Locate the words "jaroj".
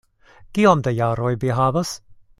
1.01-1.31